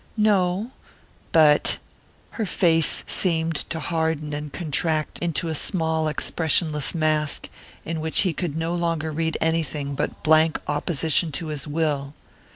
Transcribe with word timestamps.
"No; 0.17 0.71
but" 1.31 1.77
Her 2.31 2.45
face 2.47 3.03
seemed 3.05 3.53
to 3.69 3.79
harden 3.79 4.33
and 4.33 4.51
contract 4.51 5.19
into 5.19 5.47
a 5.47 5.53
small 5.53 6.07
expressionless 6.07 6.95
mask, 6.95 7.49
in 7.85 7.99
which 7.99 8.21
he 8.21 8.33
could 8.33 8.57
no 8.57 8.73
longer 8.73 9.11
read 9.11 9.37
anything 9.39 9.93
but 9.93 10.23
blank 10.23 10.59
opposition 10.67 11.31
to 11.33 11.49
his 11.49 11.67
will. 11.67 12.15